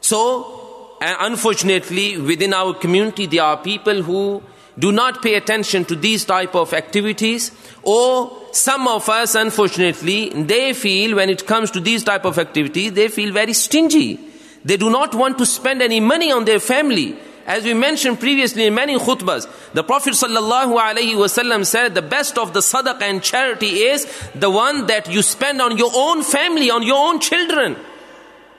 So, 0.00 0.96
unfortunately, 1.00 2.18
within 2.18 2.52
our 2.52 2.74
community, 2.74 3.26
there 3.26 3.44
are 3.44 3.56
people 3.56 4.02
who 4.02 4.42
do 4.78 4.92
not 4.92 5.22
pay 5.22 5.34
attention 5.34 5.84
to 5.86 5.96
these 5.96 6.24
type 6.24 6.54
of 6.54 6.72
activities 6.72 7.50
or 7.82 8.36
some 8.52 8.88
of 8.88 9.06
us 9.08 9.34
unfortunately 9.34 10.30
they 10.30 10.72
feel 10.72 11.16
when 11.16 11.28
it 11.28 11.46
comes 11.46 11.70
to 11.70 11.78
these 11.78 12.02
type 12.02 12.24
of 12.24 12.38
activities 12.38 12.92
they 12.92 13.08
feel 13.08 13.32
very 13.34 13.52
stingy 13.52 14.18
they 14.64 14.76
do 14.76 14.90
not 14.90 15.14
want 15.14 15.38
to 15.38 15.46
spend 15.46 15.82
any 15.82 16.00
money 16.00 16.32
on 16.32 16.44
their 16.44 16.60
family. 16.60 17.16
As 17.44 17.64
we 17.64 17.74
mentioned 17.74 18.20
previously 18.20 18.66
in 18.66 18.74
many 18.74 18.96
khutbahs, 18.96 19.48
the 19.72 19.82
Prophet 19.82 20.14
ﷺ 20.14 21.66
said 21.66 21.94
the 21.94 22.02
best 22.02 22.38
of 22.38 22.54
the 22.54 22.60
sadaqah 22.60 23.02
and 23.02 23.22
charity 23.22 23.82
is 23.82 24.06
the 24.34 24.50
one 24.50 24.86
that 24.86 25.10
you 25.10 25.22
spend 25.22 25.60
on 25.60 25.76
your 25.76 25.90
own 25.92 26.22
family, 26.22 26.70
on 26.70 26.84
your 26.84 27.08
own 27.08 27.18
children. 27.18 27.76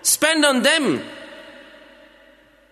Spend 0.01 0.43
on 0.43 0.63
them. 0.63 1.01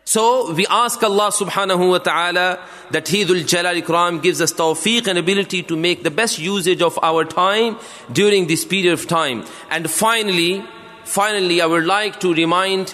So 0.04 0.52
we 0.52 0.68
ask 0.68 1.02
Allah 1.02 1.32
subhanahu 1.32 1.90
wa 1.90 2.00
ta'ala 2.00 2.60
that 2.90 3.06
Hidul 3.06 3.48
Jalal 3.48 3.76
Ikram 3.76 4.22
gives 4.22 4.42
us 4.42 4.52
tawfiq 4.52 5.08
and 5.08 5.18
ability 5.18 5.64
to 5.64 5.78
make 5.78 6.04
the 6.04 6.12
best 6.12 6.38
usage 6.38 6.82
of 6.82 7.00
our 7.02 7.24
time 7.24 7.78
during 8.12 8.48
this 8.48 8.66
period 8.66 8.92
of 8.92 9.08
time. 9.08 9.46
And 9.70 9.90
finally, 9.90 10.66
finally 11.06 11.62
I 11.62 11.68
would 11.68 11.86
like 11.86 12.20
to 12.20 12.34
remind 12.34 12.94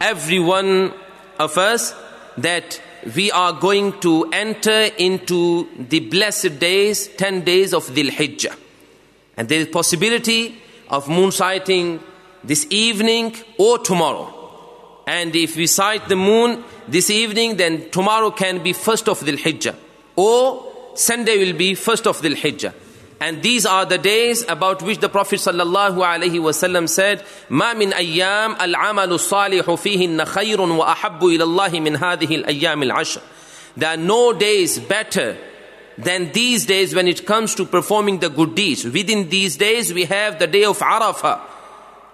every 0.00 0.40
one 0.40 0.92
of 1.38 1.58
us 1.58 1.94
that 2.38 2.80
we 3.14 3.30
are 3.30 3.52
going 3.52 3.98
to 4.00 4.30
enter 4.32 4.88
into 4.98 5.68
the 5.88 6.00
blessed 6.00 6.58
days, 6.58 7.08
10 7.08 7.44
days 7.44 7.72
of 7.72 7.86
Dhul 7.86 8.10
Hijjah. 8.10 8.56
And 9.36 9.48
there 9.48 9.60
is 9.60 9.68
possibility 9.68 10.60
of 10.88 11.08
moon 11.08 11.30
sighting 11.30 12.00
this 12.44 12.66
evening 12.70 13.36
or 13.58 13.78
tomorrow. 13.78 15.02
And 15.06 15.34
if 15.34 15.56
we 15.56 15.66
sight 15.66 16.08
the 16.08 16.16
moon 16.16 16.64
this 16.88 17.10
evening, 17.10 17.56
then 17.56 17.90
tomorrow 17.90 18.30
can 18.30 18.62
be 18.62 18.72
first 18.72 19.08
of 19.08 19.20
Dhul 19.20 19.38
Hijjah. 19.38 19.76
Or 20.16 20.92
Sunday 20.94 21.44
will 21.44 21.56
be 21.56 21.74
first 21.74 22.06
of 22.06 22.20
Dhul 22.20 22.34
Hijjah. 22.34 22.74
And 23.19 23.41
these 23.41 23.65
are 23.65 23.85
the 23.85 23.97
days 23.97 24.43
about 24.47 24.81
which 24.81 24.99
the 24.99 25.09
Prophet 25.09 25.39
sallallahu 25.39 25.97
alaihi 25.97 26.39
wasallam 26.39 26.87
said, 26.89 27.23
"ما 27.49 27.73
من 27.73 27.93
أيام 27.93 28.57
العمل 28.57 29.11
الصالح 29.13 29.65
فيهن 29.65 30.25
خير 30.25 30.59
وأحب 30.59 31.23
إلى 31.23 31.43
الله 31.43 31.79
من 31.79 31.97
هذه 31.97 32.43
الأيام 32.43 32.83
العشر." 32.91 33.21
There 33.77 33.89
are 33.89 33.97
no 33.97 34.33
days 34.33 34.79
better 34.79 35.37
than 35.97 36.31
these 36.33 36.65
days 36.65 36.93
when 36.93 37.07
it 37.07 37.25
comes 37.25 37.55
to 37.55 37.65
performing 37.65 38.19
the 38.19 38.29
good 38.29 38.53
deeds. 38.53 38.83
Within 38.83 39.29
these 39.29 39.55
days, 39.55 39.93
we 39.93 40.05
have 40.05 40.39
the 40.39 40.47
day 40.47 40.65
of 40.65 40.79
Arafah. 40.79 41.39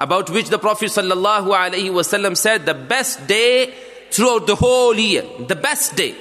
about 0.01 0.31
which 0.31 0.49
the 0.49 0.57
Prophet 0.57 0.89
sallallahu 0.89 1.53
alaihi 1.55 1.91
wasallam 1.91 2.35
said 2.35 2.65
the 2.65 2.73
best 2.73 3.27
day 3.27 3.71
throughout 4.09 4.47
the 4.47 4.55
whole 4.55 4.95
year, 4.95 5.23
the 5.47 5.55
best 5.55 5.95
day. 5.95 6.15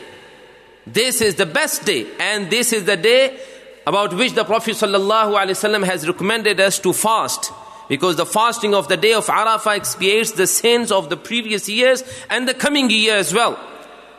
This 0.87 1.23
is 1.23 1.37
the 1.37 1.47
best 1.47 1.87
day, 1.87 2.07
and 2.19 2.51
this 2.51 2.75
is 2.75 2.85
the 2.85 2.99
day 2.99 3.41
About 3.86 4.14
which 4.14 4.34
the 4.34 4.44
Prophet 4.44 4.76
wasallam 4.76 5.86
has 5.86 6.08
recommended 6.08 6.60
us 6.60 6.80
to 6.80 6.94
fast. 6.94 7.52
Because 7.88 8.16
the 8.16 8.26
fasting 8.26 8.74
of 8.74 8.88
the 8.88 8.98
day 8.98 9.14
of 9.14 9.28
Arafah 9.28 9.78
expiates 9.78 10.32
the 10.32 10.48
sins 10.48 10.92
of 10.92 11.10
the 11.10 11.18
previous 11.18 11.70
years 11.70 12.04
and 12.32 12.48
the 12.48 12.56
coming 12.56 12.90
year 12.90 13.16
as 13.16 13.32
well. 13.32 13.60